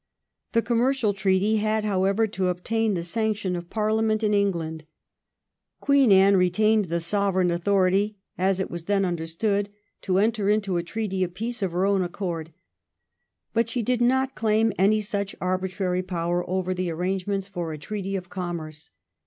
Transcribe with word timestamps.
The 0.53 0.63
commercial 0.63 1.13
treaty 1.13 1.57
had, 1.57 1.85
however, 1.85 2.25
to 2.25 2.47
obtain 2.47 2.95
the 2.95 3.03
sanction 3.03 3.55
of 3.55 3.69
Parlia 3.69 4.03
ment 4.03 4.23
in 4.23 4.33
England. 4.33 4.85
Queen 5.79 6.11
Anne 6.11 6.37
retained 6.37 6.85
the 6.85 6.99
sovereign 6.99 7.49
1713 7.49 7.93
THE 7.95 7.97
MEASURE 8.01 8.09
DEFEATED. 8.09 8.09
145 8.09 8.09
authority, 8.09 8.17
as 8.49 8.59
it 8.59 8.71
was 8.71 8.83
then 8.85 9.05
understood, 9.05 9.69
to 10.01 10.17
enter 10.17 10.49
into 10.49 10.77
a 10.77 10.81
treaty 10.81 11.23
of 11.23 11.35
peace 11.35 11.61
of 11.61 11.73
her 11.73 11.85
own 11.85 12.01
accord, 12.01 12.51
but 13.53 13.69
she 13.69 13.83
did 13.83 14.01
not 14.01 14.33
claim 14.33 14.73
any 14.79 15.01
such 15.01 15.35
arbitrary 15.39 16.01
power 16.01 16.49
over 16.49 16.73
the 16.73 16.89
arrange 16.89 17.27
ments 17.27 17.45
for 17.47 17.71
a 17.71 17.77
treaty 17.77 18.15
of 18.15 18.27
commerce. 18.27 18.89